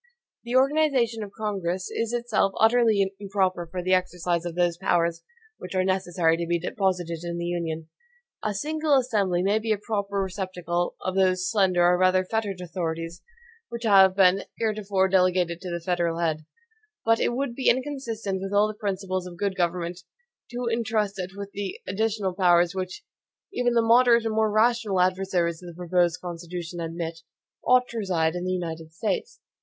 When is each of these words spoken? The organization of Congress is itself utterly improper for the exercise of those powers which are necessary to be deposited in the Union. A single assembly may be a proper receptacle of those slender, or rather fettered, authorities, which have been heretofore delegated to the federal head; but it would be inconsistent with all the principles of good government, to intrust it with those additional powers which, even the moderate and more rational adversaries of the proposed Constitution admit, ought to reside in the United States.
The 0.45 0.55
organization 0.55 1.21
of 1.21 1.31
Congress 1.37 1.91
is 1.91 2.11
itself 2.11 2.53
utterly 2.59 3.13
improper 3.19 3.67
for 3.67 3.83
the 3.83 3.93
exercise 3.93 4.45
of 4.45 4.55
those 4.55 4.75
powers 4.79 5.21
which 5.59 5.75
are 5.75 5.83
necessary 5.83 6.37
to 6.37 6.47
be 6.49 6.57
deposited 6.57 7.19
in 7.23 7.37
the 7.37 7.45
Union. 7.45 7.87
A 8.43 8.55
single 8.55 8.95
assembly 8.95 9.43
may 9.43 9.59
be 9.59 9.71
a 9.71 9.77
proper 9.77 10.19
receptacle 10.19 10.95
of 11.01 11.13
those 11.13 11.47
slender, 11.51 11.85
or 11.85 11.99
rather 11.99 12.25
fettered, 12.25 12.59
authorities, 12.61 13.21
which 13.69 13.83
have 13.83 14.15
been 14.15 14.45
heretofore 14.57 15.07
delegated 15.07 15.61
to 15.61 15.69
the 15.69 15.79
federal 15.79 16.17
head; 16.17 16.47
but 17.05 17.19
it 17.19 17.35
would 17.35 17.53
be 17.53 17.69
inconsistent 17.69 18.41
with 18.41 18.51
all 18.51 18.67
the 18.67 18.73
principles 18.73 19.27
of 19.27 19.37
good 19.37 19.55
government, 19.55 19.99
to 20.49 20.65
intrust 20.65 21.19
it 21.19 21.33
with 21.37 21.51
those 21.53 21.73
additional 21.85 22.33
powers 22.33 22.73
which, 22.73 23.03
even 23.53 23.75
the 23.75 23.83
moderate 23.83 24.25
and 24.25 24.33
more 24.33 24.49
rational 24.51 24.99
adversaries 24.99 25.61
of 25.61 25.67
the 25.67 25.77
proposed 25.77 26.19
Constitution 26.19 26.79
admit, 26.79 27.19
ought 27.63 27.87
to 27.89 27.99
reside 27.99 28.33
in 28.33 28.45
the 28.45 28.51
United 28.51 28.91
States. 28.91 29.39